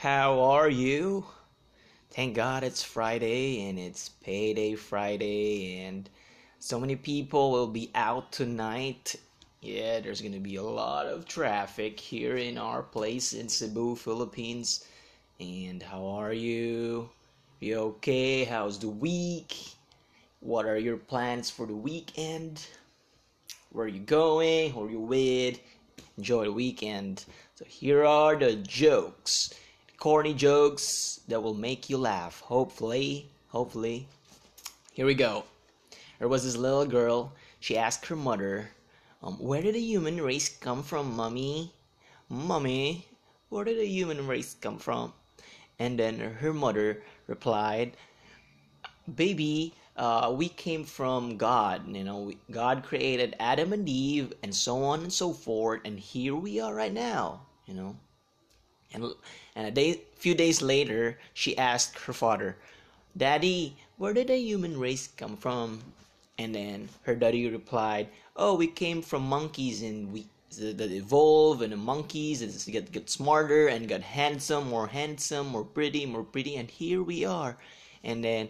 How 0.00 0.40
are 0.40 0.70
you? 0.70 1.26
Thank 2.10 2.34
God 2.34 2.64
it's 2.64 2.82
Friday 2.82 3.68
and 3.68 3.78
it's 3.78 4.08
payday 4.08 4.74
Friday 4.74 5.82
and 5.82 6.08
so 6.58 6.80
many 6.80 6.96
people 6.96 7.50
will 7.50 7.66
be 7.66 7.90
out 7.94 8.32
tonight. 8.32 9.16
Yeah, 9.60 10.00
there's 10.00 10.22
gonna 10.22 10.40
be 10.40 10.56
a 10.56 10.62
lot 10.62 11.04
of 11.04 11.26
traffic 11.26 12.00
here 12.00 12.38
in 12.38 12.56
our 12.56 12.82
place 12.82 13.34
in 13.34 13.50
Cebu, 13.50 13.94
Philippines. 13.94 14.86
And 15.38 15.82
how 15.82 16.06
are 16.06 16.32
you? 16.32 17.10
You 17.58 17.76
okay? 17.80 18.44
How's 18.44 18.78
the 18.78 18.88
week? 18.88 19.54
What 20.40 20.64
are 20.64 20.78
your 20.78 20.96
plans 20.96 21.50
for 21.50 21.66
the 21.66 21.76
weekend? 21.76 22.64
Where 23.68 23.84
are 23.84 23.88
you 23.88 24.00
going? 24.00 24.72
Who 24.72 24.86
are 24.86 24.90
you 24.90 25.00
with? 25.00 25.60
Enjoy 26.16 26.46
the 26.46 26.52
weekend. 26.52 27.26
So 27.54 27.66
here 27.66 28.06
are 28.06 28.34
the 28.34 28.54
jokes 28.54 29.52
corny 30.00 30.32
jokes 30.32 31.20
that 31.28 31.42
will 31.42 31.52
make 31.52 31.90
you 31.90 31.98
laugh. 31.98 32.40
Hopefully, 32.40 33.28
hopefully. 33.48 34.08
Here 34.94 35.04
we 35.04 35.14
go. 35.14 35.44
There 36.18 36.26
was 36.26 36.42
this 36.42 36.56
little 36.56 36.86
girl. 36.86 37.32
She 37.60 37.76
asked 37.76 38.06
her 38.06 38.16
mother, 38.16 38.70
um, 39.22 39.36
"Where 39.36 39.60
did 39.60 39.74
the 39.74 39.80
human 39.80 40.16
race 40.22 40.48
come 40.48 40.82
from, 40.82 41.14
mummy? 41.14 41.74
Mummy, 42.30 43.08
where 43.50 43.64
did 43.64 43.76
the 43.76 43.86
human 43.86 44.26
race 44.26 44.56
come 44.58 44.78
from?" 44.78 45.12
And 45.78 45.98
then 45.98 46.18
her 46.18 46.54
mother 46.54 47.04
replied, 47.26 47.94
"Baby, 49.04 49.74
uh, 49.96 50.32
we 50.34 50.48
came 50.48 50.84
from 50.84 51.36
God. 51.36 51.94
You 51.94 52.04
know, 52.04 52.32
God 52.50 52.84
created 52.84 53.36
Adam 53.38 53.74
and 53.74 53.86
Eve, 53.86 54.32
and 54.42 54.54
so 54.56 54.82
on 54.82 55.02
and 55.02 55.12
so 55.12 55.34
forth, 55.34 55.82
and 55.84 56.00
here 56.00 56.34
we 56.34 56.58
are 56.58 56.74
right 56.74 56.92
now. 56.92 57.44
You 57.66 57.74
know." 57.74 57.96
And, 58.92 59.14
and 59.54 59.66
a 59.66 59.70
day, 59.70 60.02
few 60.16 60.34
days 60.34 60.62
later, 60.62 61.18
she 61.34 61.56
asked 61.56 61.98
her 62.00 62.12
father, 62.12 62.56
Daddy, 63.16 63.76
where 63.98 64.14
did 64.14 64.28
the 64.28 64.36
human 64.38 64.78
race 64.78 65.08
come 65.08 65.36
from? 65.36 65.82
And 66.38 66.54
then 66.54 66.88
her 67.02 67.14
daddy 67.14 67.48
replied, 67.48 68.08
Oh, 68.36 68.54
we 68.54 68.66
came 68.66 69.02
from 69.02 69.22
monkeys 69.22 69.82
and 69.82 70.12
we 70.12 70.26
that 70.58 70.90
evolve 70.90 71.62
and 71.62 71.72
the 71.72 71.76
monkeys 71.76 72.64
get, 72.66 72.90
get 72.90 73.08
smarter 73.08 73.68
and 73.68 73.88
got 73.88 74.00
handsome, 74.00 74.68
more 74.68 74.88
handsome, 74.88 75.46
more 75.46 75.64
pretty, 75.64 76.04
more 76.06 76.24
pretty, 76.24 76.56
and 76.56 76.68
here 76.68 77.02
we 77.02 77.24
are. 77.24 77.56
And 78.02 78.24
then 78.24 78.48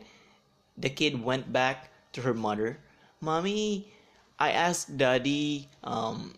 the 0.78 0.88
kid 0.88 1.22
went 1.22 1.52
back 1.52 1.90
to 2.12 2.22
her 2.22 2.32
mother, 2.32 2.78
Mommy, 3.20 3.92
I 4.38 4.52
asked 4.52 4.96
daddy, 4.96 5.68
um, 5.84 6.34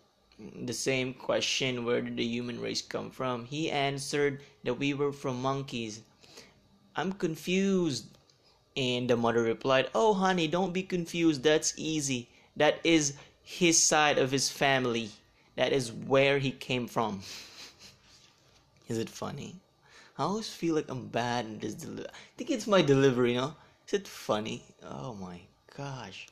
the 0.66 0.72
same 0.72 1.14
question 1.14 1.84
where 1.84 2.00
did 2.00 2.16
the 2.16 2.24
human 2.24 2.60
race 2.60 2.82
come 2.82 3.10
from? 3.10 3.44
He 3.46 3.70
answered 3.70 4.42
that 4.64 4.74
we 4.74 4.94
were 4.94 5.12
from 5.12 5.42
monkeys. 5.42 6.00
I'm 6.96 7.12
confused. 7.12 8.06
And 8.76 9.08
the 9.10 9.16
mother 9.16 9.42
replied, 9.42 9.90
Oh, 9.94 10.14
honey, 10.14 10.48
don't 10.48 10.72
be 10.72 10.82
confused. 10.82 11.42
That's 11.42 11.74
easy. 11.76 12.28
That 12.56 12.80
is 12.84 13.14
his 13.42 13.82
side 13.82 14.18
of 14.18 14.30
his 14.30 14.48
family. 14.50 15.10
That 15.56 15.72
is 15.72 15.92
where 15.92 16.38
he 16.38 16.50
came 16.50 16.86
from. 16.88 17.22
is 18.88 18.98
it 18.98 19.08
funny? 19.10 19.56
I 20.18 20.24
always 20.24 20.48
feel 20.48 20.74
like 20.74 20.90
I'm 20.90 21.08
bad 21.08 21.46
in 21.46 21.58
this. 21.58 21.74
Deli- 21.74 22.06
I 22.06 22.12
think 22.36 22.50
it's 22.50 22.66
my 22.66 22.82
delivery, 22.82 23.34
know? 23.34 23.54
Is 23.86 23.94
it 23.94 24.08
funny? 24.08 24.62
Oh 24.82 25.14
my 25.14 25.40
gosh. 25.77 26.28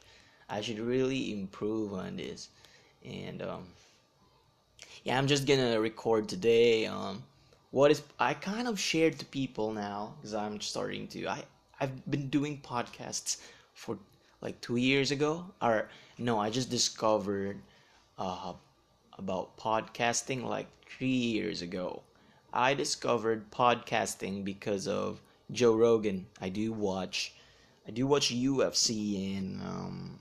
I 0.49 0.61
should 0.61 0.79
really 0.81 1.33
improve 1.33 1.93
on 1.95 2.17
this. 2.17 2.49
And, 3.05 3.43
um, 3.43 3.67
yeah, 5.05 5.19
I'm 5.19 5.27
just 5.27 5.47
gonna 5.47 5.81
record 5.81 6.29
today. 6.29 6.87
Um, 6.87 7.23
what 7.71 7.91
is 7.91 8.03
I 8.19 8.35
kind 8.35 8.69
of 8.69 8.79
shared 8.79 9.19
to 9.19 9.25
people 9.25 9.73
now 9.73 10.15
because 10.17 10.35
I'm 10.35 10.61
starting 10.61 11.09
to. 11.09 11.27
I 11.29 11.45
I've 11.81 12.11
been 12.11 12.29
doing 12.29 12.61
podcasts 12.61 13.39
for 13.75 13.99
like 14.43 14.61
two 14.61 14.77
years 14.77 15.11
ago, 15.11 15.47
or 15.63 15.89
no, 16.19 16.39
I 16.39 16.51
just 16.51 16.71
discovered 16.71 17.59
uh, 18.19 18.53
about 19.19 19.57
podcasting 19.57 20.45
like 20.45 20.67
three 20.87 21.09
years 21.09 21.63
ago. 21.63 22.03
I 22.53 22.75
discovered 22.75 23.51
podcasting 23.51 24.45
because 24.45 24.87
of 24.89 25.21
Joe 25.53 25.75
Rogan. 25.75 26.27
I 26.41 26.49
do 26.49 26.73
watch, 26.73 27.35
I 27.87 27.91
do 27.93 28.07
watch 28.07 28.33
UFC, 28.35 29.39
and 29.39 29.63
um, 29.63 30.19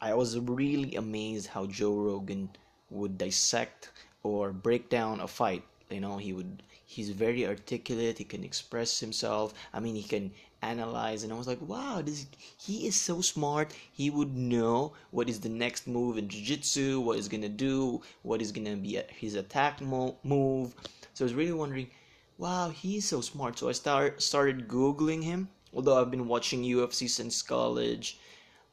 I 0.00 0.14
was 0.14 0.38
really 0.38 0.94
amazed 0.96 1.48
how 1.48 1.66
Joe 1.66 1.94
Rogan 1.94 2.50
would 2.90 3.18
dissect 3.18 3.90
or 4.22 4.52
break 4.52 4.88
down 4.88 5.20
a 5.20 5.28
fight 5.28 5.64
you 5.90 6.00
know 6.00 6.16
he 6.18 6.32
would 6.32 6.62
he's 6.84 7.10
very 7.10 7.46
articulate 7.46 8.18
he 8.18 8.24
can 8.24 8.42
express 8.44 8.98
himself. 9.00 9.54
I 9.72 9.80
mean 9.80 9.94
he 9.94 10.02
can 10.02 10.32
analyze. 10.62 11.22
And 11.22 11.32
i 11.32 11.36
was 11.36 11.46
like 11.46 11.60
wow 11.60 12.02
this 12.04 12.26
he 12.58 12.86
is 12.86 12.96
so 12.96 13.20
smart. 13.20 13.72
He 13.92 14.10
would 14.10 14.36
know 14.36 14.92
what 15.10 15.28
is 15.28 15.40
the 15.40 15.48
next 15.48 15.86
move 15.86 16.18
in 16.18 16.28
jiu-jitsu 16.28 17.00
what 17.00 17.18
is 17.18 17.28
gonna 17.28 17.48
do 17.48 18.02
what 18.22 18.42
is 18.42 18.52
gonna 18.52 18.76
be 18.76 19.00
his 19.08 19.34
attack 19.34 19.80
mo- 19.80 20.16
move. 20.22 20.74
So 21.14 21.24
i 21.24 21.26
was 21.26 21.34
really 21.34 21.52
wondering 21.52 21.90
wow 22.38 22.70
he's 22.70 23.04
so 23.08 23.20
smart. 23.20 23.58
So 23.58 23.68
i 23.68 23.72
start 23.72 24.22
started 24.22 24.68
googling 24.68 25.22
him 25.24 25.48
although 25.74 26.00
i've 26.00 26.10
been 26.10 26.28
watching 26.28 26.62
ufc 26.64 27.08
since 27.08 27.42
college. 27.42 28.18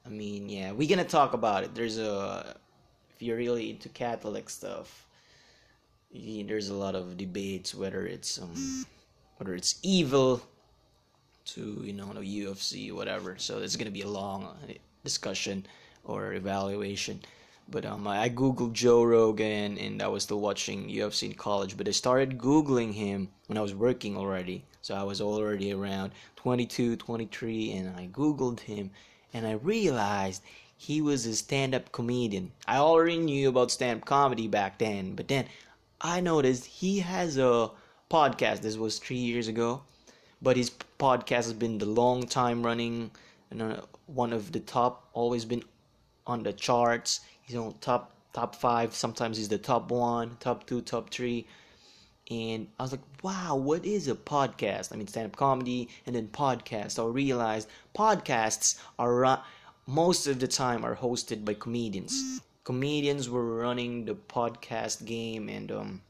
I 0.06 0.10
mean 0.10 0.50
yeah 0.50 0.72
we're 0.72 0.90
gonna 0.90 1.06
talk 1.06 1.34
about 1.34 1.64
it. 1.64 1.74
There's 1.76 1.98
a 1.98 2.58
if 3.16 3.22
you're 3.24 3.38
really 3.38 3.70
into 3.72 3.90
catholic 3.90 4.50
stuff 4.50 5.07
there's 6.12 6.70
a 6.70 6.74
lot 6.74 6.96
of 6.96 7.18
debates 7.18 7.76
whether 7.76 8.06
it's 8.06 8.40
um 8.42 8.86
whether 9.38 9.54
it's 9.54 9.80
evil 9.84 10.42
to 11.46 11.82
you 11.84 11.94
know 11.94 12.14
the 12.14 12.22
UFC 12.22 12.92
whatever. 12.94 13.36
So 13.38 13.60
it's 13.60 13.76
gonna 13.76 13.92
be 13.92 14.02
a 14.02 14.08
long 14.08 14.46
uh, 14.46 14.74
discussion 15.04 15.66
or 16.04 16.34
evaluation. 16.34 17.22
But 17.70 17.86
um, 17.86 18.08
I 18.08 18.30
googled 18.30 18.74
Joe 18.74 19.04
Rogan 19.04 19.78
and 19.78 20.02
I 20.02 20.08
was 20.08 20.24
still 20.24 20.40
watching 20.40 20.90
UFC 20.90 21.24
in 21.28 21.34
college. 21.34 21.76
But 21.76 21.88
I 21.88 21.92
started 21.92 22.38
googling 22.38 22.94
him 22.94 23.30
when 23.48 23.58
I 23.58 23.62
was 23.62 23.76
working 23.76 24.16
already. 24.16 24.64
So 24.82 24.96
I 24.96 25.04
was 25.04 25.20
already 25.20 25.74
around 25.74 26.14
22, 26.38 26.96
23, 26.96 27.74
and 27.74 27.96
I 27.98 28.08
googled 28.08 28.62
him 28.62 28.90
and 29.34 29.46
I 29.46 29.54
realized 29.54 30.44
he 30.78 31.02
was 31.02 31.26
a 31.26 31.36
stand-up 31.36 31.92
comedian. 31.92 32.52
I 32.68 32.78
already 32.78 33.18
knew 33.18 33.50
about 33.50 33.72
stand-up 33.72 34.06
comedy 34.06 34.48
back 34.48 34.78
then, 34.78 35.16
but 35.16 35.28
then 35.28 35.46
I 36.02 36.20
noticed 36.20 36.66
he 36.66 37.00
has 37.00 37.38
a 37.38 37.72
podcast. 38.10 38.62
This 38.62 38.78
was 38.78 39.00
three 39.00 39.18
years 39.18 39.48
ago, 39.48 39.82
but 40.42 40.56
his 40.56 40.72
podcast 41.00 41.46
has 41.46 41.54
been 41.54 41.80
the 41.80 41.88
long 41.88 42.28
time 42.28 42.64
running, 42.64 43.12
and 43.50 43.62
uh, 43.62 43.82
one 44.06 44.32
of 44.32 44.52
the 44.52 44.60
top, 44.60 45.10
always 45.14 45.44
been 45.44 45.64
on 46.28 46.44
the 46.44 46.54
charts. 46.54 47.22
He's 47.42 47.56
on 47.56 47.74
top 47.82 48.12
top 48.34 48.56
five. 48.56 48.94
Sometimes 48.94 49.38
he's 49.38 49.50
the 49.50 49.58
top 49.58 49.90
one, 49.90 50.38
top 50.40 50.68
two, 50.68 50.82
top 50.82 51.10
three. 51.10 51.48
And 52.30 52.68
I 52.80 52.84
was 52.84 52.92
like, 52.92 53.02
wow, 53.24 53.56
what 53.56 53.86
is 53.86 54.08
a 54.08 54.14
podcast? 54.14 54.94
I 54.94 54.98
mean, 54.98 55.08
stand 55.08 55.28
up 55.28 55.36
comedy 55.36 55.90
and 56.06 56.16
then 56.16 56.28
podcast. 56.28 56.92
So 56.92 57.08
I 57.08 57.12
realized 57.12 57.70
podcasts 57.96 58.80
are 59.00 59.42
most 59.88 60.28
of 60.28 60.40
the 60.40 60.48
time 60.48 60.86
are 60.86 60.96
hosted 60.96 61.46
by 61.46 61.56
comedians 61.56 62.42
comedians 62.68 63.30
were 63.30 63.56
running 63.56 64.04
the 64.04 64.14
podcast 64.14 65.06
game 65.06 65.48
and 65.48 65.72
um, 65.72 66.02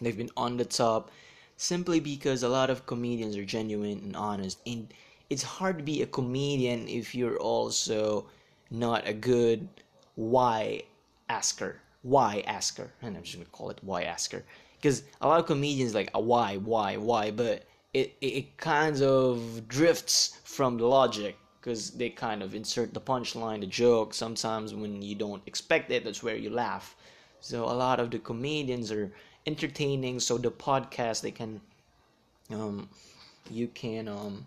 they've 0.00 0.16
been 0.16 0.36
on 0.36 0.56
the 0.56 0.64
top 0.64 1.12
simply 1.56 2.00
because 2.00 2.42
a 2.42 2.48
lot 2.48 2.70
of 2.70 2.84
comedians 2.86 3.36
are 3.36 3.44
genuine 3.44 4.00
and 4.00 4.16
honest. 4.16 4.58
And 4.66 4.92
it's 5.30 5.44
hard 5.44 5.78
to 5.78 5.84
be 5.84 6.02
a 6.02 6.06
comedian 6.06 6.88
if 6.88 7.14
you're 7.14 7.38
also 7.38 8.26
not 8.68 9.06
a 9.06 9.12
good 9.12 9.68
why 10.16 10.82
asker. 11.28 11.80
Why 12.02 12.42
asker. 12.48 12.90
And 13.00 13.16
i'm 13.16 13.22
just 13.22 13.36
gonna 13.36 13.46
call 13.52 13.70
it 13.70 13.78
why 13.82 14.02
asker. 14.02 14.44
Because 14.74 15.04
a 15.20 15.28
lot 15.28 15.38
of 15.38 15.46
comedians 15.46 15.94
like 15.94 16.10
a 16.14 16.20
why 16.20 16.56
why 16.56 16.96
why? 16.96 17.30
But 17.30 17.62
it, 17.94 18.12
it, 18.20 18.26
it 18.40 18.56
kind 18.56 19.00
of 19.00 19.68
drifts 19.68 20.36
from 20.42 20.78
the 20.78 20.86
logic 20.86 21.38
because 21.66 21.90
they 21.90 22.08
kind 22.08 22.44
of 22.44 22.54
insert 22.54 22.94
the 22.94 23.00
punchline, 23.00 23.58
the 23.58 23.66
joke. 23.66 24.14
Sometimes 24.14 24.72
when 24.72 25.02
you 25.02 25.16
don't 25.16 25.42
expect 25.46 25.90
it, 25.90 26.04
that's 26.04 26.22
where 26.22 26.36
you 26.36 26.48
laugh. 26.48 26.94
So 27.40 27.64
a 27.64 27.74
lot 27.74 27.98
of 27.98 28.12
the 28.12 28.20
comedians 28.20 28.92
are 28.92 29.10
entertaining. 29.48 30.20
So 30.20 30.38
the 30.38 30.52
podcast 30.52 31.22
they 31.22 31.32
can, 31.32 31.60
um, 32.52 32.88
you 33.50 33.66
can 33.66 34.06
um, 34.06 34.46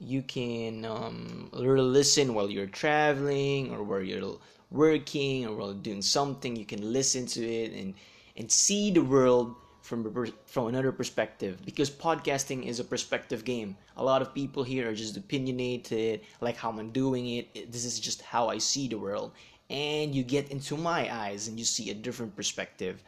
you 0.00 0.22
can 0.22 0.86
um, 0.86 1.50
listen 1.52 2.32
while 2.32 2.48
you're 2.48 2.66
traveling 2.66 3.74
or 3.74 3.82
while 3.82 4.00
you're 4.00 4.38
working 4.70 5.46
or 5.46 5.54
while 5.54 5.74
doing 5.74 6.00
something. 6.00 6.56
You 6.56 6.64
can 6.64 6.94
listen 6.94 7.26
to 7.26 7.46
it 7.46 7.74
and 7.74 7.92
and 8.38 8.50
see 8.50 8.90
the 8.90 9.04
world 9.04 9.54
from 9.82 10.32
from 10.46 10.66
another 10.68 10.92
perspective 10.92 11.58
because 11.64 11.90
podcasting 11.90 12.64
is 12.64 12.80
a 12.80 12.84
perspective 12.84 13.44
game. 13.44 13.76
A 13.96 14.04
lot 14.04 14.22
of 14.22 14.34
people 14.34 14.62
here 14.62 14.88
are 14.88 14.94
just 14.94 15.16
opinionated, 15.16 16.20
like 16.40 16.56
how 16.56 16.70
I'm 16.70 16.90
doing 16.90 17.28
it. 17.28 17.72
This 17.72 17.84
is 17.84 18.00
just 18.00 18.22
how 18.22 18.48
I 18.48 18.58
see 18.58 18.88
the 18.88 18.98
world, 18.98 19.32
and 19.68 20.14
you 20.14 20.22
get 20.22 20.50
into 20.50 20.76
my 20.76 21.12
eyes 21.12 21.48
and 21.48 21.58
you 21.58 21.64
see 21.64 21.90
a 21.90 21.94
different 21.94 22.34
perspective 22.34 23.02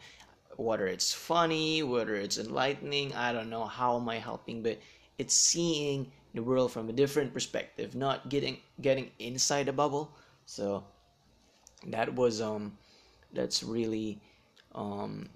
whether 0.57 0.87
it's 0.87 1.13
funny, 1.13 1.83
whether 1.83 2.15
it's 2.15 2.37
enlightening, 2.37 3.13
I 3.13 3.33
don't 3.33 3.49
know 3.49 3.65
how 3.65 3.97
am 3.97 4.07
I 4.07 4.17
helping, 4.17 4.63
but 4.63 4.79
it's 5.17 5.35
seeing 5.35 6.11
the 6.33 6.43
world 6.43 6.71
from 6.71 6.89
a 6.89 6.93
different 6.93 7.33
perspective, 7.33 7.95
not 7.95 8.29
getting 8.29 8.57
getting 8.81 9.11
inside 9.19 9.67
a 9.67 9.73
bubble. 9.73 10.11
So 10.45 10.83
that 11.87 12.13
was 12.13 12.41
um 12.41 12.77
that's 13.33 13.63
really 13.63 14.21
um 14.73 15.29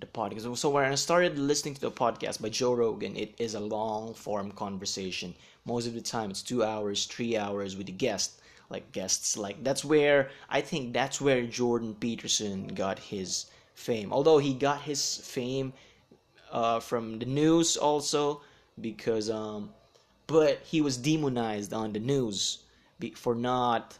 the 0.00 0.06
podcast. 0.06 0.56
So 0.56 0.70
when 0.70 0.90
I 0.90 0.94
started 0.94 1.38
listening 1.38 1.74
to 1.74 1.80
the 1.80 1.90
podcast 1.90 2.40
by 2.40 2.48
Joe 2.48 2.74
Rogan, 2.74 3.16
it 3.16 3.34
is 3.38 3.54
a 3.54 3.60
long 3.60 4.14
form 4.14 4.52
conversation. 4.52 5.34
Most 5.64 5.86
of 5.86 5.94
the 5.94 6.00
time, 6.00 6.30
it's 6.30 6.42
two 6.42 6.64
hours, 6.64 7.06
three 7.06 7.36
hours 7.36 7.76
with 7.76 7.88
a 7.88 7.92
guest, 7.92 8.40
like 8.70 8.92
guests. 8.92 9.36
Like 9.36 9.64
that's 9.64 9.84
where 9.84 10.30
I 10.48 10.60
think 10.60 10.92
that's 10.92 11.20
where 11.20 11.42
Jordan 11.46 11.94
Peterson 11.94 12.68
got 12.68 12.98
his 12.98 13.46
fame. 13.74 14.12
Although 14.12 14.38
he 14.38 14.54
got 14.54 14.82
his 14.82 15.18
fame 15.18 15.72
uh, 16.52 16.80
from 16.80 17.18
the 17.18 17.26
news 17.26 17.76
also 17.76 18.40
because 18.80 19.30
um, 19.30 19.70
but 20.26 20.60
he 20.64 20.80
was 20.80 20.96
demonized 20.96 21.72
on 21.72 21.92
the 21.92 22.00
news 22.00 22.58
for 23.14 23.34
not 23.34 23.98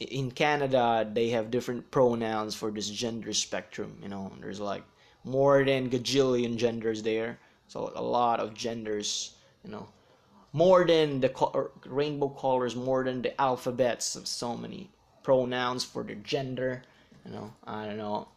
in 0.00 0.30
Canada 0.30 1.08
they 1.12 1.30
have 1.30 1.50
different 1.50 1.90
pronouns 1.90 2.54
for 2.54 2.70
this 2.70 2.88
gender 2.88 3.32
spectrum 3.32 3.98
you 4.02 4.08
know 4.08 4.32
there's 4.40 4.60
like 4.60 4.82
more 5.24 5.64
than 5.64 5.90
gajillion 5.90 6.56
genders 6.56 7.02
there. 7.02 7.38
So 7.68 7.92
a 7.94 8.02
lot 8.02 8.40
of 8.40 8.54
genders 8.54 9.34
you 9.64 9.70
know. 9.70 9.88
More 10.52 10.86
than 10.86 11.20
the 11.20 11.30
co- 11.30 11.70
rainbow 11.84 12.28
colors 12.28 12.76
more 12.76 13.02
than 13.02 13.22
the 13.22 13.40
alphabets 13.40 14.14
of 14.14 14.28
so 14.28 14.56
many 14.56 14.90
pronouns 15.24 15.82
for 15.82 16.04
the 16.04 16.14
gender 16.16 16.82
you 17.24 17.32
know 17.32 17.52
i 17.66 17.86
don't 17.86 17.96
know. 17.96 18.28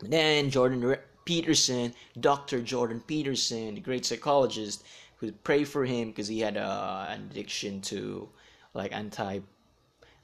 And 0.00 0.12
then 0.12 0.50
jordan 0.50 0.96
peterson 1.24 1.92
dr 2.20 2.60
jordan 2.62 3.00
peterson 3.00 3.74
the 3.74 3.80
great 3.80 4.06
psychologist 4.06 4.84
who 5.16 5.32
pray 5.32 5.64
for 5.64 5.84
him 5.84 6.08
because 6.08 6.28
he 6.28 6.40
had 6.40 6.56
uh, 6.56 7.06
an 7.08 7.28
addiction 7.30 7.80
to 7.80 8.28
like 8.72 8.92
anti 8.92 9.40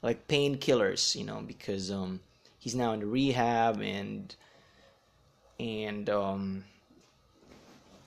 like 0.01 0.27
painkillers 0.27 1.15
you 1.15 1.25
know 1.25 1.41
because 1.45 1.91
um 1.91 2.21
he's 2.57 2.75
now 2.75 2.93
in 2.93 3.01
the 3.01 3.05
rehab 3.05 3.81
and 3.81 4.35
and 5.63 6.09
um 6.09 6.65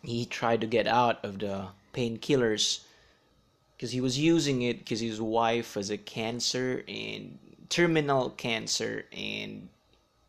he 0.03 0.25
tried 0.25 0.61
to 0.61 0.67
get 0.67 0.87
out 0.87 1.25
of 1.25 1.39
the 1.41 1.67
painkillers 1.93 2.81
because 3.77 3.91
he 3.91 4.01
was 4.01 4.19
using 4.19 4.63
it 4.63 4.79
because 4.79 5.01
his 5.01 5.21
wife 5.21 5.75
has 5.75 5.91
a 5.91 5.99
cancer 5.99 6.85
and 6.87 7.39
terminal 7.69 8.31
cancer 8.31 9.05
and 9.13 9.69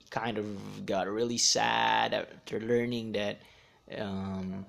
kind 0.10 0.38
of 0.38 0.86
got 0.86 1.08
really 1.08 1.38
sad 1.38 2.14
after 2.14 2.60
learning 2.60 3.12
that 3.12 3.38
um, 3.98 4.66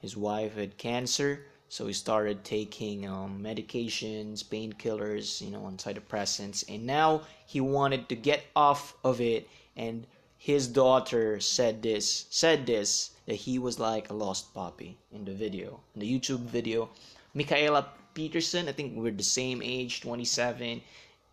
his 0.00 0.16
wife 0.16 0.54
had 0.56 0.78
cancer. 0.78 1.40
So 1.68 1.86
he 1.88 1.92
started 1.92 2.44
taking 2.44 3.08
um, 3.08 3.40
medications 3.42 4.44
painkillers 4.44 5.40
you 5.40 5.50
know 5.50 5.62
antidepressants. 5.62 6.64
And 6.72 6.86
now 6.86 7.22
he 7.46 7.60
wanted 7.60 8.08
to 8.10 8.14
get 8.14 8.44
off 8.54 8.94
of 9.02 9.20
it 9.20 9.48
and 9.76 10.06
his 10.38 10.68
daughter 10.68 11.40
said 11.40 11.82
this 11.82 12.26
said 12.30 12.66
this 12.66 13.10
that 13.26 13.34
he 13.34 13.58
was 13.58 13.78
like 13.78 14.10
a 14.10 14.14
lost 14.14 14.52
puppy 14.54 14.96
in 15.12 15.24
the 15.24 15.32
video 15.32 15.80
in 15.94 16.00
the 16.00 16.18
youtube 16.18 16.40
video. 16.40 16.88
Mikhaila 17.34 17.86
peterson 18.14 18.68
i 18.68 18.72
think 18.72 18.96
we're 18.96 19.10
the 19.10 19.22
same 19.22 19.62
age 19.62 20.00
27 20.00 20.80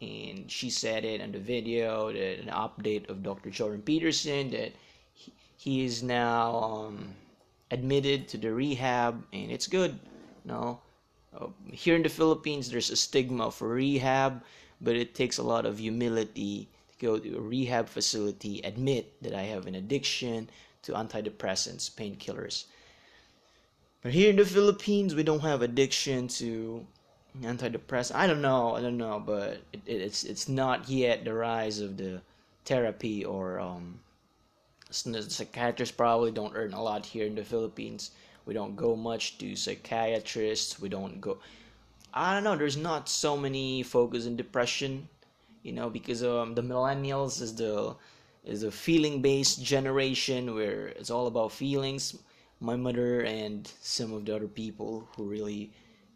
and 0.02 0.52
she 0.52 0.70
said 0.70 1.06
it 1.06 1.22
in 1.22 1.32
the 1.32 1.40
video 1.40 2.12
that 2.12 2.40
an 2.40 2.48
update 2.48 3.10
of 3.10 3.24
dr 3.24 3.50
jordan 3.50 3.82
peterson 3.82 4.52
that 4.52 4.74
he, 5.14 5.32
he 5.58 5.86
is 5.86 6.04
now 6.04 6.56
um, 6.56 7.14
admitted 7.72 8.28
to 8.28 8.38
the 8.38 8.52
rehab 8.52 9.24
and 9.34 9.52
it's 9.52 9.68
good 9.68 9.92
you 10.44 10.52
know. 10.52 10.80
Uh, 11.38 11.48
here 11.72 11.96
in 11.96 12.04
the 12.04 12.10
philippines 12.10 12.70
there's 12.70 12.90
a 12.90 12.96
stigma 12.96 13.50
for 13.52 13.70
rehab 13.70 14.44
but 14.82 14.96
it 14.96 15.16
takes 15.16 15.38
a 15.38 15.44
lot 15.44 15.66
of 15.66 15.80
humility 15.80 16.68
go 17.04 17.20
to 17.20 17.38
a 17.38 17.42
rehab 17.42 17.88
facility 17.88 18.62
admit 18.64 19.22
that 19.22 19.34
i 19.34 19.44
have 19.44 19.68
an 19.68 19.76
addiction 19.76 20.50
to 20.82 20.94
antidepressants 20.94 21.90
painkillers 21.92 22.66
but 24.02 24.12
here 24.12 24.30
in 24.30 24.36
the 24.36 24.46
philippines 24.46 25.16
we 25.16 25.24
don't 25.24 25.42
have 25.42 25.62
addiction 25.62 26.28
to 26.28 26.86
antidepressants. 27.42 28.16
i 28.16 28.28
don't 28.28 28.42
know 28.42 28.76
i 28.76 28.82
don't 28.82 28.98
know 28.98 29.22
but 29.26 29.62
it, 29.74 29.82
it, 29.86 30.02
it's 30.02 30.24
it's 30.24 30.48
not 30.48 30.88
yet 30.90 31.24
the 31.26 31.34
rise 31.34 31.80
of 31.80 31.98
the 31.98 32.22
therapy 32.66 33.26
or 33.26 33.60
um, 33.60 34.00
psychiatrists 34.94 35.96
probably 35.96 36.32
don't 36.32 36.56
earn 36.56 36.74
a 36.74 36.82
lot 36.82 37.06
here 37.06 37.26
in 37.26 37.36
the 37.36 37.44
Philippines. 37.44 38.12
We 38.46 38.54
don't 38.54 38.76
go 38.76 38.96
much 38.96 39.38
to 39.40 39.56
psychiatrists. 39.56 40.80
We 40.80 40.90
don't 40.90 41.20
go. 41.20 41.40
I 42.14 42.34
don't 42.34 42.44
know. 42.44 42.56
There's 42.56 42.78
not 42.78 43.10
so 43.10 43.36
many 43.36 43.84
focus 43.84 44.26
in 44.26 44.36
depression, 44.36 45.10
you 45.64 45.72
know, 45.74 45.90
because 45.90 46.24
um 46.24 46.54
the 46.56 46.62
millennials 46.62 47.42
is 47.42 47.56
the 47.56 47.96
is 48.44 48.64
a 48.64 48.72
feeling 48.72 49.22
based 49.22 49.64
generation 49.64 50.54
where 50.54 50.88
it's 50.88 51.10
all 51.10 51.28
about 51.28 51.52
feelings. 51.52 52.16
My 52.60 52.76
mother 52.76 53.22
and 53.22 53.72
some 53.82 54.14
of 54.14 54.26
the 54.26 54.36
other 54.36 54.48
people 54.48 55.08
who 55.16 55.24
really 55.24 55.72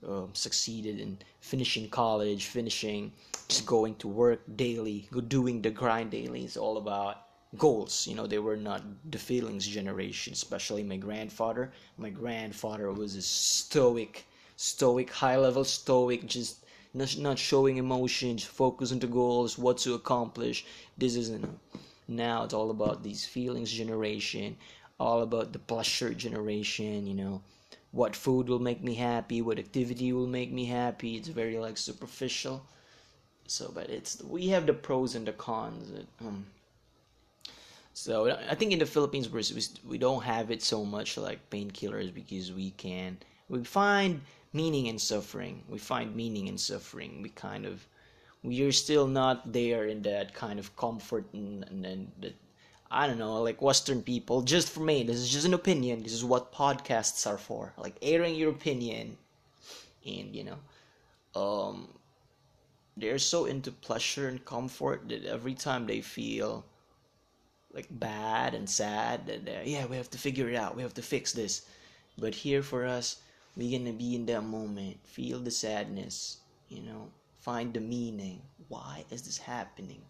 um, 0.07 0.29
succeeded 0.33 0.99
in 0.99 1.17
finishing 1.41 1.89
college, 1.89 2.45
finishing 2.45 3.11
just 3.47 3.65
going 3.65 3.95
to 3.95 4.07
work 4.07 4.41
daily, 4.55 5.09
doing 5.27 5.61
the 5.61 5.71
grind 5.71 6.11
daily 6.11 6.43
is 6.45 6.57
all 6.57 6.77
about 6.77 7.27
goals 7.57 8.05
you 8.05 8.13
know 8.13 8.27
they 8.27 8.39
were 8.39 8.57
not 8.57 8.83
the 9.09 9.17
feelings 9.17 9.65
generation 9.65 10.33
especially 10.33 10.83
my 10.83 10.97
grandfather 10.97 11.71
my 11.97 12.09
grandfather 12.09 12.91
was 12.91 13.15
a 13.15 13.21
stoic 13.21 14.25
stoic 14.57 15.09
high 15.09 15.37
level 15.37 15.63
stoic 15.63 16.25
just 16.25 16.65
not, 16.97 17.37
showing 17.39 17.77
emotions 17.77 18.43
focus 18.43 18.91
on 18.91 18.99
the 18.99 19.07
goals 19.07 19.57
what 19.57 19.77
to 19.79 19.93
accomplish. 19.93 20.65
This 20.97 21.15
isn't 21.15 21.47
now 22.07 22.43
it's 22.43 22.53
all 22.53 22.71
about 22.71 23.03
these 23.03 23.25
feelings 23.25 23.71
generation 23.71 24.55
all 24.99 25.21
about 25.21 25.53
the 25.53 25.59
pleasure 25.59 26.13
generation 26.13 27.05
you 27.05 27.13
know. 27.13 27.41
What 27.91 28.15
food 28.15 28.49
will 28.49 28.59
make 28.59 28.83
me 28.83 28.95
happy 28.95 29.41
what 29.41 29.59
activity 29.59 30.11
will 30.13 30.27
make 30.27 30.51
me 30.51 30.65
happy. 30.65 31.15
It's 31.15 31.27
very 31.29 31.57
like 31.57 31.77
superficial. 31.77 32.65
So 33.47 33.71
but 33.73 33.89
it's 33.89 34.21
we 34.23 34.47
have 34.49 34.65
the 34.65 34.73
pros 34.73 35.15
and 35.15 35.27
the 35.27 35.33
cons 35.33 35.91
um, 36.21 36.45
so 37.93 38.29
I 38.29 38.53
think 38.53 38.71
in 38.71 38.77
the 38.79 38.85
Philippines 38.85 39.27
we 39.27 39.41
we 39.89 39.97
don't 39.97 40.21
have 40.21 40.51
it 40.51 40.61
so 40.61 40.85
much 40.85 41.17
like 41.17 41.49
painkillers 41.49 42.13
because 42.13 42.53
we 42.53 42.69
can 42.69 43.17
we 43.49 43.63
find 43.63 44.21
meaning 44.53 44.87
in 44.87 44.99
suffering. 44.99 45.63
We 45.67 45.77
find 45.77 46.15
meaning 46.15 46.47
in 46.47 46.57
suffering. 46.57 47.21
We 47.21 47.29
kind 47.29 47.65
of 47.65 47.85
we 48.43 48.61
are 48.63 48.71
still 48.71 49.07
not 49.07 49.51
there 49.51 49.85
in 49.85 50.01
that 50.03 50.33
kind 50.33 50.59
of 50.59 50.75
comfort 50.75 51.25
and 51.33 51.63
and, 51.65 51.85
and 51.85 52.33
I 52.89 53.07
don't 53.07 53.17
know 53.17 53.41
like 53.41 53.61
Western 53.61 54.01
people. 54.01 54.41
Just 54.41 54.69
for 54.69 54.79
me, 54.79 55.03
this 55.03 55.17
is 55.17 55.29
just 55.29 55.45
an 55.45 55.53
opinion. 55.53 56.03
This 56.03 56.13
is 56.13 56.23
what 56.23 56.53
podcasts 56.53 57.27
are 57.27 57.37
for, 57.37 57.73
like 57.77 57.95
airing 58.01 58.35
your 58.35 58.51
opinion, 58.51 59.17
and 60.05 60.35
you 60.35 60.45
know, 60.45 60.59
um, 61.41 61.89
they're 62.95 63.19
so 63.19 63.45
into 63.45 63.71
pleasure 63.71 64.27
and 64.27 64.43
comfort 64.45 65.07
that 65.09 65.25
every 65.25 65.53
time 65.53 65.85
they 65.85 66.01
feel 66.01 66.65
like 67.73 67.87
bad 67.91 68.55
and 68.55 68.67
sad 68.69 69.29
uh, 69.29 69.51
yeah 69.63 69.85
we 69.85 69.95
have 69.95 70.09
to 70.09 70.17
figure 70.17 70.49
it 70.49 70.55
out 70.55 70.75
we 70.75 70.81
have 70.81 70.93
to 70.95 71.01
fix 71.01 71.31
this 71.33 71.67
but 72.17 72.33
here 72.33 72.63
for 72.63 72.85
us 72.85 73.17
we're 73.57 73.77
gonna 73.77 73.91
be 73.91 74.15
in 74.15 74.25
that 74.27 74.43
moment 74.43 74.97
feel 75.03 75.39
the 75.39 75.51
sadness 75.51 76.37
you 76.69 76.81
know 76.83 77.09
find 77.47 77.73
the 77.73 77.79
meaning. 77.79 78.41
Why 78.67 79.05
is 79.09 79.21
this 79.21 79.37
happening? 79.37 80.01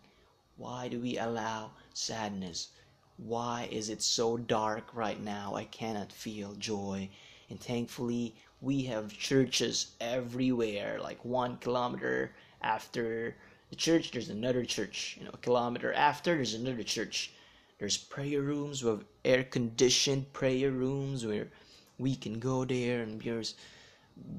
Why 0.56 0.88
do 0.88 1.00
we 1.00 1.20
allow 1.20 1.70
sadness? 1.94 2.70
Why 3.18 3.68
is 3.72 3.89
it 3.89 4.01
so 4.01 4.38
dark 4.38 4.89
right 4.96 5.22
now? 5.22 5.54
I 5.54 5.66
cannot 5.66 6.12
feel 6.12 6.56
joy. 6.56 7.10
And 7.51 7.60
thankfully 7.60 8.34
we 8.60 8.82
have 8.86 9.16
churches 9.16 9.92
everywhere 10.01 11.00
like 11.00 11.24
one 11.24 11.58
kilometer 11.58 12.32
after 12.63 13.36
the 13.70 13.75
church 13.75 14.10
there's 14.10 14.30
another 14.30 14.66
church 14.66 15.16
you 15.20 15.25
know 15.25 15.32
a 15.36 15.38
kilometer 15.38 15.94
after 15.94 16.34
there's 16.34 16.56
another 16.56 16.82
church. 16.82 17.34
There's 17.77 17.98
prayer 17.98 18.42
rooms 18.42 18.84
with 18.84 19.06
air 19.24 19.44
conditioned 19.44 20.34
prayer 20.34 20.72
rooms 20.72 21.24
where 21.24 21.50
we 21.98 22.16
can 22.16 22.39
go 22.39 22.66
there 22.66 23.01
and 23.01 23.22
just 23.22 23.58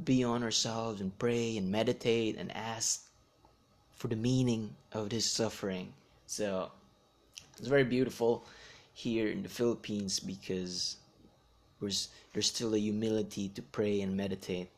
be 0.04 0.24
on 0.24 0.42
ourselves 0.42 1.00
and 1.00 1.16
pray 1.18 1.56
and 1.56 1.70
meditate 1.70 2.36
and 2.36 2.54
ask 2.56 3.04
for 3.94 4.08
the 4.08 4.16
meaning 4.16 4.74
of 4.92 5.10
this 5.10 5.30
suffering. 5.30 5.92
So 6.26 6.70
it's 7.58 7.68
very 7.68 7.84
beautiful 7.84 8.44
here 8.92 9.28
in 9.28 9.42
the 9.42 9.48
Philippines 9.48 10.20
because 10.20 10.96
there's, 11.80 12.08
there's 12.32 12.46
still 12.46 12.74
a 12.74 12.78
humility 12.78 13.48
to 13.50 13.62
pray 13.62 14.00
and 14.00 14.16
meditate 14.16 14.68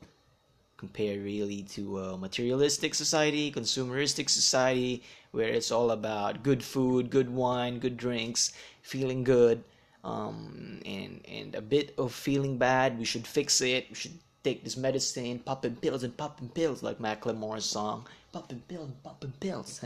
compared 0.80 1.22
really 1.22 1.62
to 1.62 1.98
a 1.98 2.16
materialistic 2.16 2.94
society, 2.94 3.52
consumeristic 3.52 4.30
society, 4.30 5.02
where 5.30 5.48
it's 5.48 5.70
all 5.70 5.90
about 5.90 6.42
good 6.42 6.62
food, 6.62 7.10
good 7.10 7.28
wine, 7.28 7.78
good 7.78 7.98
drinks, 7.98 8.54
feeling 8.80 9.22
good. 9.22 9.62
Um, 10.04 10.80
and 10.84 11.20
and 11.26 11.54
a 11.54 11.60
bit 11.60 11.94
of 11.98 12.12
feeling 12.12 12.58
bad. 12.58 12.98
We 12.98 13.04
should 13.04 13.26
fix 13.26 13.60
it. 13.60 13.86
We 13.88 13.94
should 13.94 14.18
take 14.42 14.64
this 14.64 14.76
medicine, 14.76 15.38
popping 15.40 15.76
pills 15.76 16.02
and 16.02 16.16
popping 16.16 16.48
pills, 16.48 16.82
like 16.82 16.98
Macklemore's 16.98 17.64
song, 17.64 18.06
popping 18.32 18.62
pills 18.68 18.86
and 18.86 19.02
popping 19.02 19.32
pills. 19.40 19.84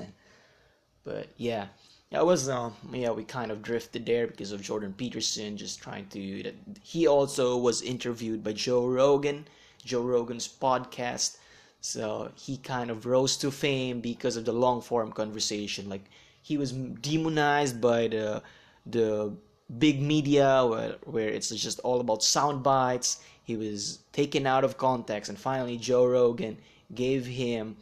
but 1.04 1.28
yeah, 1.37 1.66
it 2.11 2.25
was 2.25 2.49
um 2.49 2.75
yeah 2.92 3.11
we 3.11 3.25
kind 3.25 3.50
of 3.50 3.62
drifted 3.62 4.06
there 4.06 4.26
because 4.26 4.52
of 4.52 4.62
Jordan 4.62 4.94
Peterson 4.97 5.56
just 5.56 5.80
trying 5.80 6.06
to. 6.09 6.52
He 6.83 7.06
also 7.06 7.56
was 7.56 7.83
interviewed 7.83 8.44
by 8.44 8.52
Joe 8.52 8.87
Rogan, 8.87 9.47
Joe 9.85 10.02
Rogan's 10.02 10.49
podcast. 10.49 11.38
So 11.80 12.30
he 12.35 12.56
kind 12.56 12.90
of 12.90 13.04
rose 13.04 13.37
to 13.38 13.50
fame 13.50 14.00
because 14.00 14.37
of 14.37 14.47
the 14.47 14.52
long 14.52 14.80
form 14.80 15.12
conversation. 15.12 15.88
Like 15.88 16.04
he 16.40 16.56
was 16.56 16.73
demonized 16.73 17.80
by 17.80 18.09
the 18.09 18.42
the 18.87 19.35
big 19.78 20.00
media 20.00 20.64
where, 20.66 20.97
where 21.04 21.28
it's 21.28 21.49
just 21.50 21.80
all 21.80 22.00
about 22.00 22.23
sound 22.23 22.62
bites. 22.62 23.21
He 23.44 23.56
was 23.56 23.99
taken 24.12 24.47
out 24.47 24.64
of 24.64 24.76
context, 24.76 25.28
and 25.28 25.38
finally 25.38 25.76
Joe 25.76 26.06
Rogan 26.06 26.56
gave 26.94 27.26
him 27.26 27.76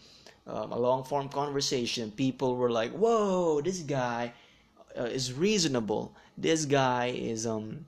um, 0.46 0.72
a 0.72 0.78
long 0.78 1.04
form 1.04 1.28
conversation. 1.28 2.10
People 2.10 2.56
were 2.56 2.70
like, 2.70 2.92
"Whoa, 2.92 3.60
this 3.60 3.80
guy 3.80 4.32
uh, 4.98 5.04
is 5.04 5.32
reasonable. 5.32 6.14
This 6.36 6.64
guy 6.64 7.06
is 7.06 7.46
um 7.46 7.86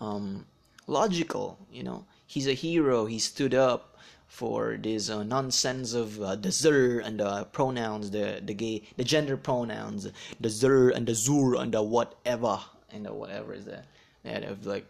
um 0.00 0.46
logical. 0.86 1.58
You 1.70 1.82
know, 1.82 2.04
he's 2.26 2.46
a 2.46 2.54
hero. 2.54 3.06
He 3.06 3.18
stood 3.18 3.54
up." 3.54 3.90
for 4.26 4.76
this 4.82 5.10
uh, 5.10 5.22
nonsense 5.22 5.94
of 5.94 6.20
uh, 6.20 6.34
the 6.34 6.50
zer 6.50 6.98
and 6.98 7.20
the 7.20 7.44
pronouns, 7.52 8.10
the 8.10 8.42
the 8.44 8.52
gay, 8.52 8.82
the 8.96 9.04
gender 9.04 9.36
pronouns, 9.36 10.08
the 10.40 10.50
zer 10.50 10.88
and 10.88 11.06
the 11.06 11.14
zur 11.14 11.54
and 11.54 11.72
the 11.72 11.80
whatever 11.80 12.58
and 12.94 13.04
the 13.04 13.12
whatever 13.12 13.52
is 13.52 13.64
that. 13.66 13.86
That 14.22 14.44
of 14.44 14.64
like 14.64 14.86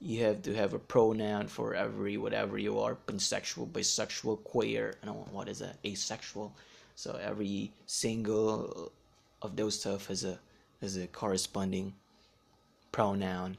you 0.00 0.22
have 0.24 0.42
to 0.42 0.54
have 0.54 0.74
a 0.74 0.78
pronoun 0.78 1.48
for 1.48 1.74
every 1.74 2.16
whatever 2.16 2.58
you 2.58 2.78
are 2.78 2.96
pansexual 3.06 3.66
bisexual 3.68 4.42
queer 4.44 4.94
and 5.02 5.10
what 5.32 5.48
is 5.48 5.60
that 5.60 5.76
asexual 5.84 6.52
so 6.94 7.18
every 7.22 7.70
single 7.86 8.92
of 9.42 9.56
those 9.56 9.80
stuff 9.80 10.08
has 10.08 10.24
a 10.24 10.38
has 10.82 10.96
a 10.98 11.06
corresponding 11.06 11.94
pronoun 12.92 13.56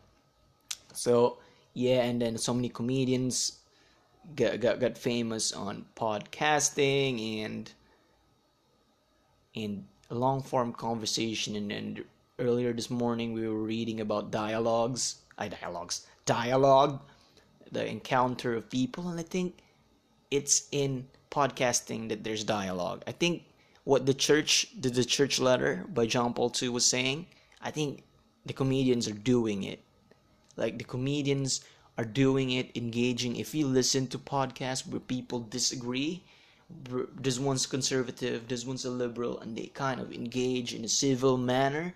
so 0.93 1.37
yeah 1.73 2.03
and 2.03 2.21
then 2.21 2.37
so 2.37 2.53
many 2.53 2.69
comedians 2.69 3.59
got, 4.35 4.59
got, 4.59 4.79
got 4.79 4.97
famous 4.97 5.53
on 5.53 5.85
podcasting 5.95 7.43
and 7.43 7.71
in 9.55 9.83
long 10.09 10.41
form 10.41 10.71
conversation 10.71 11.55
and, 11.55 11.71
and 11.71 12.03
earlier 12.39 12.71
this 12.73 12.89
morning 12.89 13.33
we 13.33 13.47
were 13.47 13.63
reading 13.63 14.01
about 14.01 14.31
dialogues 14.31 15.21
I 15.37 15.47
dialogues 15.47 16.05
dialogue 16.25 17.01
the 17.71 17.85
encounter 17.85 18.53
of 18.55 18.69
people 18.69 19.09
and 19.09 19.19
I 19.19 19.23
think 19.23 19.59
it's 20.29 20.67
in 20.71 21.07
podcasting 21.31 22.09
that 22.09 22.23
there's 22.23 22.43
dialogue 22.43 23.03
I 23.07 23.11
think 23.11 23.43
what 23.85 24.05
the 24.05 24.13
church 24.13 24.67
the, 24.79 24.89
the 24.89 25.03
church 25.03 25.39
letter 25.39 25.85
by 25.93 26.05
John 26.05 26.33
Paul 26.33 26.53
II 26.61 26.69
was 26.69 26.85
saying 26.85 27.25
I 27.61 27.71
think 27.71 28.03
the 28.45 28.53
comedians 28.53 29.07
are 29.07 29.19
doing 29.35 29.63
it 29.63 29.83
like 30.57 30.77
the 30.77 30.83
comedians 30.83 31.61
are 31.97 32.05
doing 32.05 32.51
it, 32.51 32.75
engaging. 32.75 33.35
If 33.35 33.55
you 33.55 33.65
listen 33.65 34.07
to 34.07 34.19
podcasts 34.19 34.85
where 34.87 34.99
people 34.99 35.39
disagree, 35.39 36.23
this 37.19 37.39
one's 37.39 37.65
conservative, 37.65 38.47
this 38.47 38.65
one's 38.65 38.85
a 38.85 38.91
liberal, 38.91 39.39
and 39.39 39.55
they 39.55 39.67
kind 39.67 39.99
of 39.99 40.11
engage 40.11 40.73
in 40.73 40.83
a 40.83 40.87
civil 40.87 41.37
manner 41.37 41.95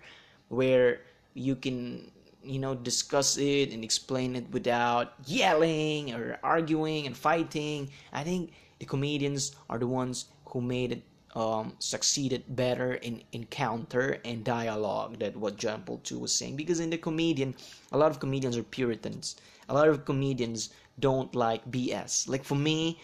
where 0.52 1.00
you 1.34 1.56
can, 1.56 2.10
you 2.44 2.58
know, 2.58 2.74
discuss 2.74 3.38
it 3.38 3.72
and 3.72 3.82
explain 3.82 4.36
it 4.36 4.44
without 4.50 5.14
yelling 5.24 6.12
or 6.14 6.38
arguing 6.42 7.06
and 7.06 7.16
fighting. 7.16 7.88
I 8.12 8.22
think 8.22 8.52
the 8.78 8.86
comedians 8.86 9.56
are 9.70 9.78
the 9.78 9.86
ones 9.86 10.26
who 10.46 10.60
made 10.60 10.92
it 10.92 11.02
um, 11.34 11.72
succeeded 11.78 12.44
better 12.54 12.94
in 13.00 13.22
encounter 13.32 14.18
and 14.24 14.44
dialogue 14.44 15.18
that 15.20 15.34
what 15.34 15.56
John 15.56 15.82
Paul 15.82 16.02
II 16.04 16.18
was 16.18 16.34
saying 16.34 16.56
because 16.56 16.78
in 16.78 16.90
the 16.90 16.98
comedian 16.98 17.54
a 17.90 17.96
lot 17.96 18.10
of 18.10 18.20
comedians 18.20 18.58
are 18.58 18.62
puritans 18.62 19.36
a 19.70 19.74
lot 19.74 19.88
of 19.88 20.04
comedians 20.04 20.68
don't 20.98 21.34
like 21.34 21.70
BS. 21.70 22.28
Like 22.28 22.44
for 22.44 22.54
me, 22.54 23.00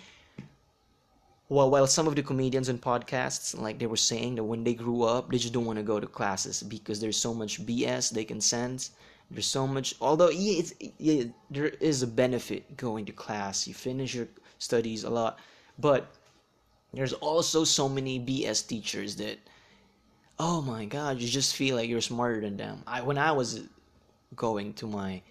well, 1.49 1.71
while 1.71 1.87
some 1.87 2.07
of 2.07 2.14
the 2.14 2.23
comedians 2.23 2.69
and 2.69 2.81
podcasts, 2.81 3.59
like 3.59 3.78
they 3.78 3.87
were 3.87 3.97
saying 3.97 4.35
that 4.35 4.45
when 4.45 4.64
they 4.64 4.75
grew 4.75 5.02
up, 5.02 5.31
they 5.31 5.38
just 5.38 5.55
don't 5.55 5.64
want 5.64 5.78
to 5.78 5.83
go 5.83 5.99
to 5.99 6.07
classes 6.07 6.62
because 6.62 7.00
there's 7.00 7.17
so 7.17 7.33
much 7.33 7.64
BS 7.64 8.11
they 8.11 8.25
can 8.25 8.40
sense. 8.40 8.90
There's 9.31 9.47
so 9.47 9.67
much, 9.67 9.95
although 10.00 10.31
yeah, 10.31 10.62
yeah, 10.99 11.25
there 11.50 11.69
is 11.81 12.02
a 12.02 12.07
benefit 12.07 12.76
going 12.76 13.07
to 13.07 13.12
class. 13.12 13.67
You 13.67 13.75
finish 13.75 14.14
your 14.14 14.28
studies 14.59 15.05
a 15.05 15.11
lot, 15.11 15.38
but 15.78 16.11
there's 16.93 17.12
also 17.14 17.64
so 17.64 17.88
many 17.88 18.19
BS 18.21 18.67
teachers 18.67 19.17
that, 19.17 19.38
oh 20.38 20.62
my 20.62 20.85
God, 20.85 21.19
you 21.19 21.28
just 21.28 21.57
feel 21.57 21.76
like 21.76 21.88
you're 21.88 22.00
smarter 22.00 22.40
than 22.40 22.57
them. 22.57 22.83
I 22.87 23.02
when 23.02 23.19
I 23.19 23.33
was 23.33 23.62
going 24.37 24.75
to 24.75 24.87
my 24.87 25.23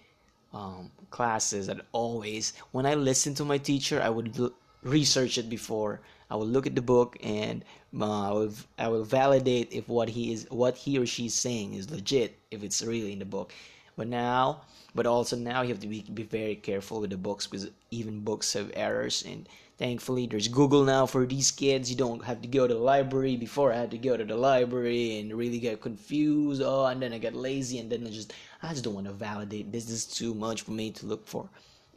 um, 0.52 0.90
classes 1.10 1.68
and 1.68 1.82
always 1.92 2.52
when 2.72 2.86
i 2.86 2.94
listened 2.94 3.36
to 3.36 3.44
my 3.44 3.58
teacher 3.58 4.00
i 4.02 4.08
would 4.08 4.38
l- 4.38 4.52
research 4.82 5.38
it 5.38 5.48
before. 5.48 6.00
I 6.30 6.36
will 6.36 6.46
look 6.46 6.66
at 6.66 6.74
the 6.74 6.82
book 6.82 7.16
and 7.22 7.64
uh, 7.98 8.28
I, 8.28 8.32
will, 8.32 8.52
I 8.78 8.88
will 8.88 9.04
validate 9.04 9.72
if 9.72 9.88
what 9.88 10.10
he 10.10 10.32
is 10.32 10.46
what 10.50 10.76
he 10.76 10.98
or 10.98 11.06
she 11.06 11.26
is 11.26 11.34
saying 11.34 11.74
is 11.74 11.90
legit 11.90 12.38
if 12.50 12.62
it's 12.62 12.82
really 12.82 13.12
in 13.12 13.18
the 13.18 13.24
book. 13.24 13.52
But 13.96 14.08
now 14.08 14.60
but 14.94 15.06
also 15.06 15.36
now 15.36 15.62
you 15.62 15.68
have 15.68 15.80
to 15.80 15.86
be, 15.86 16.02
be 16.02 16.22
very 16.22 16.54
careful 16.54 17.00
with 17.00 17.10
the 17.10 17.16
books 17.16 17.46
because 17.46 17.70
even 17.90 18.20
books 18.20 18.52
have 18.52 18.70
errors 18.74 19.22
and 19.26 19.48
thankfully 19.78 20.26
there's 20.26 20.48
google 20.48 20.84
now 20.84 21.06
for 21.06 21.24
these 21.24 21.50
kids. 21.50 21.90
You 21.90 21.96
don't 21.96 22.24
have 22.24 22.42
to 22.42 22.48
go 22.48 22.66
to 22.66 22.74
the 22.74 22.80
library. 22.80 23.36
Before 23.36 23.72
i 23.72 23.76
had 23.76 23.90
to 23.92 23.98
go 23.98 24.16
to 24.16 24.24
the 24.24 24.36
library 24.36 25.18
and 25.18 25.32
really 25.32 25.58
get 25.58 25.80
confused. 25.80 26.62
Oh 26.62 26.86
and 26.86 27.00
then 27.02 27.12
i 27.14 27.18
got 27.18 27.34
lazy 27.34 27.78
and 27.78 27.90
then 27.90 28.06
i 28.06 28.10
just 28.10 28.34
i 28.62 28.68
just 28.68 28.84
don't 28.84 28.94
want 28.94 29.06
to 29.06 29.12
validate. 29.12 29.72
This, 29.72 29.86
this 29.86 29.94
is 29.94 30.06
too 30.06 30.34
much 30.34 30.62
for 30.62 30.72
me 30.72 30.90
to 30.90 31.06
look 31.06 31.26
for 31.26 31.48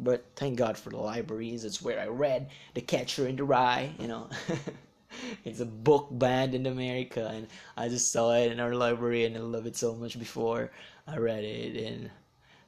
but 0.01 0.25
thank 0.35 0.57
god 0.57 0.77
for 0.77 0.89
the 0.89 0.97
libraries 0.97 1.63
it's 1.63 1.81
where 1.81 1.99
i 1.99 2.07
read 2.07 2.49
the 2.73 2.81
catcher 2.81 3.27
in 3.27 3.35
the 3.35 3.43
rye 3.43 3.91
you 3.99 4.07
know 4.07 4.29
it's 5.45 5.59
a 5.59 5.65
book 5.65 6.07
banned 6.11 6.53
in 6.53 6.65
america 6.65 7.31
and 7.33 7.47
i 7.77 7.87
just 7.87 8.11
saw 8.11 8.33
it 8.33 8.51
in 8.51 8.59
our 8.59 8.75
library 8.75 9.25
and 9.25 9.37
i 9.37 9.39
love 9.39 9.65
it 9.65 9.75
so 9.75 9.95
much 9.95 10.17
before 10.19 10.71
i 11.07 11.17
read 11.17 11.43
it 11.43 11.75
in 11.75 12.09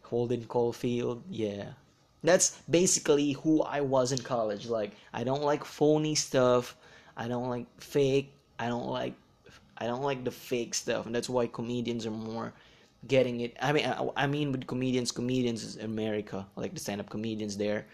holden 0.03 0.45
caulfield 0.45 1.23
yeah 1.29 1.65
that's 2.23 2.57
basically 2.69 3.33
who 3.33 3.61
I 3.61 3.81
was 3.81 4.11
in 4.11 4.19
college. 4.19 4.67
Like 4.67 4.93
I 5.13 5.23
don't 5.23 5.43
like 5.43 5.65
phony 5.65 6.15
stuff. 6.15 6.75
I 7.17 7.27
don't 7.27 7.49
like 7.49 7.67
fake. 7.81 8.33
I 8.57 8.67
don't 8.67 8.87
like 8.87 9.13
I 9.77 9.85
don't 9.85 10.03
like 10.03 10.23
the 10.23 10.31
fake 10.31 10.73
stuff, 10.73 11.05
and 11.05 11.13
that's 11.13 11.29
why 11.29 11.47
comedians 11.47 12.05
are 12.05 12.11
more 12.11 12.53
getting 13.07 13.41
it. 13.41 13.55
I 13.61 13.71
mean, 13.73 13.85
I, 13.85 14.09
I 14.15 14.27
mean 14.27 14.51
with 14.51 14.67
comedians, 14.67 15.11
comedians 15.11 15.77
in 15.77 15.85
America, 15.85 16.45
like 16.55 16.73
the 16.73 16.79
stand-up 16.79 17.09
comedians 17.09 17.57
there, 17.57 17.85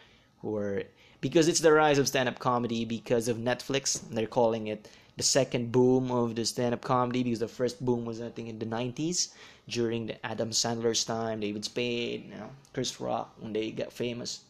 who 0.41 0.55
are 0.57 0.83
because 1.21 1.47
it's 1.47 1.59
the 1.59 1.71
rise 1.71 1.97
of 1.97 2.07
stand-up 2.07 2.39
comedy 2.39 2.85
because 2.85 3.27
of 3.27 3.37
Netflix. 3.37 4.01
They're 4.09 4.27
calling 4.27 4.67
it 4.67 4.89
the 5.17 5.23
second 5.23 5.71
boom 5.71 6.11
of 6.11 6.35
the 6.35 6.45
stand-up 6.45 6.81
comedy 6.81 7.23
because 7.23 7.39
the 7.39 7.47
first 7.47 7.83
boom 7.83 8.05
was 8.05 8.21
I 8.21 8.29
think 8.29 8.49
in 8.49 8.59
the 8.59 8.65
90s 8.65 9.29
during 9.67 10.07
the 10.07 10.25
Adam 10.25 10.51
Sandler's 10.51 11.03
time, 11.03 11.39
David 11.41 11.65
Spade, 11.65 12.25
you 12.29 12.35
know, 12.35 12.49
Chris 12.73 12.99
Rock 12.99 13.33
when 13.39 13.53
they 13.53 13.71
got 13.71 13.91
famous. 13.91 14.41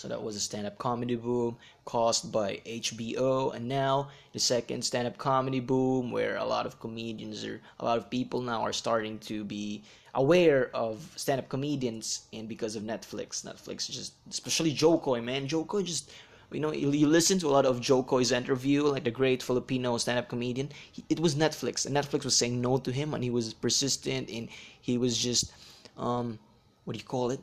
So 0.00 0.08
that 0.08 0.22
was 0.22 0.34
a 0.34 0.40
stand-up 0.40 0.78
comedy 0.78 1.14
boom 1.14 1.58
caused 1.84 2.32
by 2.32 2.62
HBO, 2.64 3.54
and 3.54 3.68
now 3.68 4.08
the 4.32 4.38
second 4.38 4.82
stand-up 4.82 5.18
comedy 5.18 5.60
boom, 5.60 6.10
where 6.10 6.36
a 6.38 6.44
lot 6.46 6.64
of 6.64 6.80
comedians 6.80 7.44
or 7.44 7.60
a 7.78 7.84
lot 7.84 7.98
of 7.98 8.08
people 8.08 8.40
now 8.40 8.62
are 8.62 8.72
starting 8.72 9.18
to 9.28 9.44
be 9.44 9.82
aware 10.14 10.70
of 10.74 11.12
stand-up 11.16 11.50
comedians, 11.50 12.22
and 12.32 12.48
because 12.48 12.76
of 12.76 12.82
Netflix, 12.82 13.44
Netflix 13.44 13.90
just 13.90 14.14
especially 14.30 14.72
Jo 14.72 14.96
Koy, 14.96 15.20
man, 15.20 15.46
Jo 15.46 15.64
Koy 15.66 15.82
just 15.82 16.10
you 16.50 16.60
know 16.60 16.72
you, 16.72 17.06
listen 17.06 17.38
to 17.38 17.48
a 17.48 17.54
lot 17.58 17.66
of 17.66 17.82
Jo 17.82 18.02
Koy's 18.02 18.32
interview, 18.32 18.84
like 18.84 19.04
the 19.04 19.10
great 19.10 19.42
Filipino 19.42 19.98
stand-up 19.98 20.30
comedian. 20.30 20.70
It 21.10 21.20
was 21.20 21.34
Netflix, 21.34 21.84
and 21.84 21.94
Netflix 21.94 22.24
was 22.24 22.34
saying 22.34 22.58
no 22.58 22.78
to 22.78 22.90
him, 22.90 23.12
and 23.12 23.22
he 23.22 23.28
was 23.28 23.52
persistent, 23.52 24.30
and 24.30 24.48
he 24.80 24.96
was 24.96 25.18
just, 25.18 25.52
um, 25.98 26.38
what 26.86 26.94
do 26.94 26.98
you 26.98 27.04
call 27.04 27.32
it? 27.32 27.40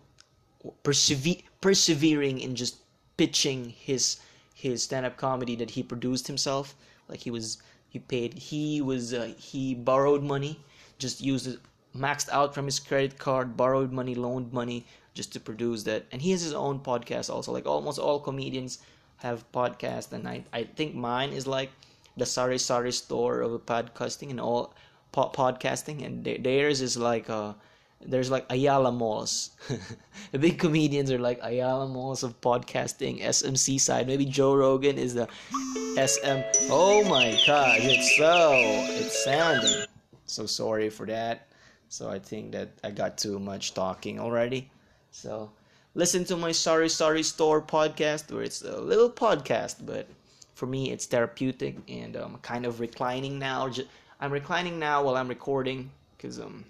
Persever- 0.84 1.44
persevering 1.62 2.40
in 2.40 2.56
just 2.56 2.78
pitching 3.18 3.70
his 3.70 4.20
his 4.54 4.84
stand-up 4.84 5.18
comedy 5.18 5.56
that 5.56 5.72
he 5.72 5.84
produced 5.84 6.28
himself. 6.28 6.76
Like 7.08 7.20
he 7.20 7.30
was, 7.30 7.62
he 7.90 8.00
paid, 8.00 8.34
he 8.34 8.82
was, 8.82 9.14
uh, 9.14 9.34
he 9.38 9.76
borrowed 9.76 10.24
money, 10.24 10.60
just 10.98 11.22
used 11.22 11.46
it, 11.48 11.60
maxed 11.96 12.28
out 12.30 12.56
from 12.56 12.66
his 12.66 12.80
credit 12.80 13.20
card, 13.20 13.56
borrowed 13.56 13.92
money, 13.92 14.16
loaned 14.16 14.52
money 14.52 14.86
just 15.14 15.32
to 15.34 15.40
produce 15.40 15.84
that. 15.84 16.06
And 16.12 16.22
he 16.22 16.32
has 16.32 16.42
his 16.42 16.54
own 16.54 16.80
podcast 16.80 17.30
also. 17.30 17.52
Like 17.52 17.68
almost 17.68 18.00
all 18.00 18.20
comedians 18.20 18.80
have 19.18 19.52
podcasts, 19.52 20.12
and 20.12 20.28
I 20.28 20.44
I 20.52 20.64
think 20.64 20.96
mine 20.96 21.34
is 21.34 21.46
like 21.46 21.72
the 22.16 22.26
sari-sari 22.26 22.92
store 22.92 23.42
of 23.42 23.66
podcasting 23.66 24.32
and 24.32 24.42
all 24.42 24.74
po- 25.12 25.30
podcasting, 25.30 26.04
and 26.04 26.24
theirs 26.44 26.82
is 26.82 26.98
like 26.98 27.30
uh 27.30 27.54
there's 28.06 28.30
like 28.30 28.46
Ayala 28.50 28.92
Malls. 28.92 29.52
the 30.32 30.40
big 30.40 30.60
comedians 30.60 31.12
are 31.12 31.20
like 31.20 31.40
Ayala 31.42 31.88
Malls 31.88 32.24
of 32.24 32.40
podcasting, 32.42 33.22
SMC 33.22 33.80
side. 33.80 34.08
Maybe 34.08 34.26
Joe 34.26 34.56
Rogan 34.56 34.98
is 34.98 35.14
the 35.14 35.28
SM. 35.96 36.42
Oh 36.70 37.04
my 37.10 37.38
god, 37.48 37.80
it's 37.82 38.18
so 38.18 38.52
it's 38.54 39.24
sounding. 39.24 39.86
So 40.26 40.46
sorry 40.46 40.90
for 40.90 41.06
that. 41.08 41.48
So 41.90 42.10
I 42.10 42.20
think 42.20 42.52
that 42.52 42.70
I 42.84 42.92
got 42.92 43.18
too 43.18 43.40
much 43.40 43.74
talking 43.74 44.20
already. 44.20 44.70
So 45.12 45.52
listen 45.96 46.26
to 46.26 46.38
my 46.38 46.52
Sari-Sari 46.52 47.24
Store 47.24 47.62
podcast, 47.62 48.32
where 48.32 48.44
it's 48.44 48.62
a 48.62 48.80
little 48.80 49.10
podcast, 49.10 49.86
but 49.86 50.08
for 50.54 50.66
me 50.66 50.92
it's 50.92 51.06
therapeutic 51.06 51.78
and 51.88 52.16
I'm 52.16 52.36
um, 52.36 52.40
kind 52.40 52.66
of 52.66 52.80
reclining 52.80 53.40
now. 53.40 53.72
I'm 54.20 54.32
reclining 54.32 54.80
now 54.80 55.04
while 55.04 55.16
I'm 55.16 55.28
recording 55.28 55.92
because 56.18 56.40
um 56.40 56.66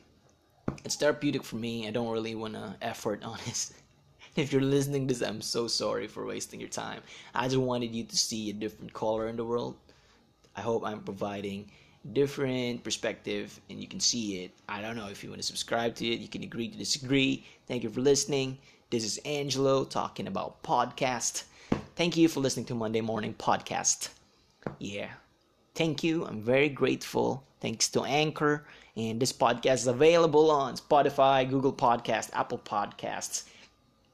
it's 0.83 0.95
therapeutic 0.95 1.43
for 1.43 1.57
me. 1.57 1.87
I 1.87 1.91
don't 1.91 2.09
really 2.09 2.35
want 2.35 2.53
to 2.53 2.75
effort 2.81 3.23
on 3.23 3.37
this. 3.45 3.73
if 4.35 4.51
you're 4.51 4.61
listening 4.61 5.07
to 5.07 5.13
this, 5.13 5.27
I'm 5.27 5.41
so 5.41 5.67
sorry 5.67 6.07
for 6.07 6.25
wasting 6.25 6.59
your 6.59 6.69
time. 6.69 7.01
I 7.35 7.47
just 7.47 7.57
wanted 7.57 7.93
you 7.93 8.03
to 8.03 8.17
see 8.17 8.49
a 8.49 8.53
different 8.53 8.93
color 8.93 9.27
in 9.27 9.37
the 9.37 9.45
world. 9.45 9.75
I 10.55 10.61
hope 10.61 10.85
I'm 10.85 11.01
providing 11.01 11.69
different 12.13 12.83
perspective 12.83 13.59
and 13.69 13.79
you 13.79 13.87
can 13.87 13.99
see 13.99 14.43
it. 14.43 14.51
I 14.69 14.81
don't 14.81 14.95
know 14.95 15.07
if 15.09 15.23
you 15.23 15.29
want 15.29 15.41
to 15.41 15.47
subscribe 15.47 15.95
to 15.95 16.07
it. 16.07 16.19
You 16.19 16.27
can 16.27 16.43
agree 16.43 16.69
to 16.69 16.77
disagree. 16.77 17.45
Thank 17.67 17.83
you 17.83 17.89
for 17.89 18.01
listening. 18.01 18.57
This 18.89 19.03
is 19.03 19.17
Angelo 19.25 19.83
talking 19.83 20.27
about 20.27 20.63
podcast. 20.63 21.43
Thank 21.95 22.15
you 22.15 22.27
for 22.27 22.39
listening 22.39 22.65
to 22.67 22.75
Monday 22.75 23.01
Morning 23.01 23.33
Podcast. 23.33 24.09
Yeah. 24.79 25.09
Thank 25.77 26.03
you. 26.03 26.25
I'm 26.25 26.41
very 26.41 26.69
grateful. 26.69 27.43
Thanks 27.61 27.87
to 27.89 28.01
Anchor. 28.03 28.65
And 28.95 29.19
this 29.19 29.31
podcast 29.31 29.75
is 29.75 29.87
available 29.87 30.49
on 30.49 30.75
Spotify, 30.75 31.47
Google 31.47 31.71
Podcast, 31.71 32.31
Apple 32.33 32.57
Podcasts, 32.57 33.43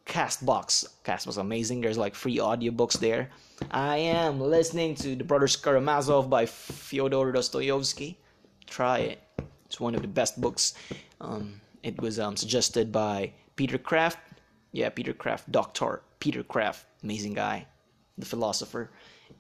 Castbox. 0.06 0.86
Castbox 1.06 1.30
is 1.30 1.38
amazing. 1.38 1.80
There's 1.80 1.98
like 1.98 2.16
free 2.16 2.36
audiobooks 2.36 3.00
there. 3.00 3.30
I 3.72 3.96
am 3.96 4.42
listening 4.42 4.94
to 4.96 5.16
The 5.16 5.24
Brothers 5.24 5.56
Karamazov 5.56 6.30
by 6.30 6.46
Fyodor 6.46 7.32
Dostoevsky. 7.32 8.20
Try 8.68 8.98
it. 9.00 9.20
It's 9.66 9.80
one 9.80 9.96
of 9.96 10.02
the 10.02 10.10
best 10.10 10.42
books. 10.42 10.74
Um, 11.22 11.62
it 11.82 11.98
was 12.02 12.20
um, 12.20 12.36
suggested 12.36 12.92
by 12.92 13.32
Peter 13.56 13.78
Kreeft. 13.78 14.18
Yeah, 14.74 14.90
Peter 14.90 15.14
Kreeft, 15.14 15.44
Doctor 15.50 16.02
Peter 16.20 16.44
Kreeft, 16.44 16.84
amazing 17.04 17.36
guy, 17.36 17.68
the 18.18 18.26
philosopher. 18.26 18.92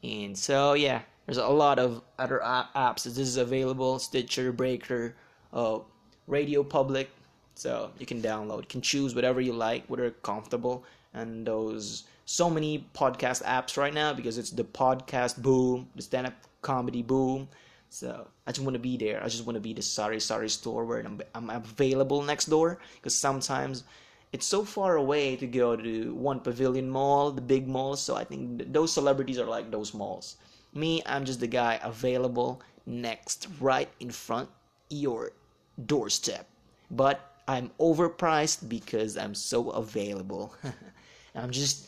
And 0.03 0.37
so 0.37 0.73
yeah, 0.73 1.01
there's 1.25 1.37
a 1.37 1.47
lot 1.47 1.79
of 1.79 2.01
other 2.19 2.41
apps. 2.43 3.03
This 3.03 3.17
is 3.17 3.37
available: 3.37 3.99
Stitcher, 3.99 4.51
Breaker, 4.51 5.15
uh, 5.53 5.79
Radio 6.27 6.63
Public. 6.63 7.09
So 7.55 7.91
you 7.99 8.05
can 8.05 8.21
download, 8.21 8.61
you 8.61 8.67
can 8.67 8.81
choose 8.81 9.13
whatever 9.13 9.39
you 9.39 9.53
like, 9.53 9.85
whatever 9.87 10.09
comfortable. 10.09 10.83
And 11.13 11.45
those 11.45 12.05
so 12.25 12.49
many 12.49 12.87
podcast 12.93 13.43
apps 13.43 13.77
right 13.77 13.93
now 13.93 14.13
because 14.13 14.37
it's 14.37 14.49
the 14.49 14.63
podcast 14.63 15.37
boom, 15.41 15.87
the 15.95 16.01
stand-up 16.01 16.33
comedy 16.61 17.03
boom. 17.03 17.47
So 17.89 18.27
I 18.47 18.51
just 18.51 18.65
want 18.65 18.73
to 18.73 18.79
be 18.79 18.97
there. 18.97 19.23
I 19.23 19.27
just 19.27 19.45
want 19.45 19.55
to 19.55 19.61
be 19.61 19.73
the 19.73 19.83
sari-sari 19.83 20.49
store 20.49 20.83
where 20.85 21.01
I'm, 21.01 21.21
I'm 21.35 21.49
available 21.51 22.23
next 22.23 22.45
door 22.45 22.79
because 22.95 23.15
sometimes 23.15 23.83
it's 24.31 24.47
so 24.47 24.63
far 24.65 24.95
away 24.95 25.35
to 25.35 25.45
go 25.45 25.75
to 25.75 26.15
one 26.15 26.39
pavilion 26.39 26.89
mall, 26.89 27.31
the 27.31 27.41
big 27.41 27.67
malls. 27.67 28.01
So 28.01 28.15
I 28.15 28.23
think 28.23 28.73
those 28.73 28.91
celebrities 28.91 29.37
are 29.37 29.45
like 29.45 29.69
those 29.69 29.93
malls. 29.93 30.37
Me, 30.73 31.01
I'm 31.05 31.25
just 31.25 31.39
the 31.39 31.47
guy 31.47 31.79
available 31.83 32.61
next, 32.85 33.47
right 33.59 33.89
in 33.99 34.09
front 34.09 34.49
your 34.89 35.31
doorstep. 35.85 36.47
But 36.91 37.19
I'm 37.47 37.71
overpriced 37.79 38.69
because 38.69 39.17
I'm 39.17 39.35
so 39.35 39.71
available. 39.71 40.53
I'm 41.35 41.51
just 41.51 41.87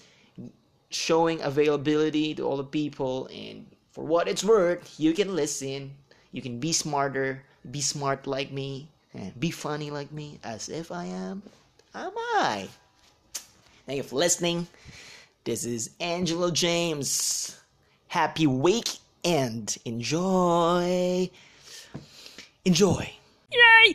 showing 0.89 1.41
availability 1.41 2.34
to 2.36 2.43
all 2.43 2.58
the 2.58 2.63
people, 2.63 3.28
and 3.34 3.65
for 3.91 4.04
what 4.04 4.28
it's 4.28 4.43
worth, 4.43 5.00
you 5.00 5.13
can 5.13 5.36
listen. 5.36 5.91
You 6.32 6.41
can 6.41 6.60
be 6.60 6.74
smarter, 6.74 7.43
be 7.71 7.82
smart 7.82 8.28
like 8.28 8.52
me, 8.52 8.89
and 9.13 9.38
be 9.39 9.52
funny 9.52 9.91
like 9.91 10.12
me, 10.12 10.39
as 10.43 10.69
if 10.69 10.91
I 10.91 11.06
am. 11.06 11.43
Am 11.93 12.12
I? 12.15 12.67
Thank 13.86 13.98
you 13.98 14.04
for 14.04 14.15
listening. 14.15 14.67
This 15.43 15.63
is 15.63 15.91
Angelo 16.00 16.52
James. 16.52 17.58
Happy 18.15 18.47
week 18.47 18.88
and 19.25 19.78
enjoy. 19.84 21.30
Enjoy. 22.63 23.12
Yay! 23.51 23.94